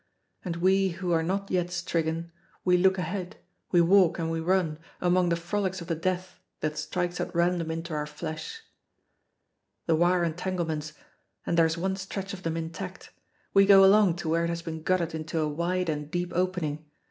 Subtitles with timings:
[0.43, 2.31] And we who are not yet stricken,
[2.65, 3.35] we look ahead,
[3.71, 7.69] we walk and we run, among the frolics of the death that strikes at random
[7.69, 8.63] into our flesh.
[9.85, 10.93] The wire entanglements
[11.45, 13.11] and there is one stretch of them intact.
[13.53, 16.83] We go along to where it has been gutted into a wide and deep opening.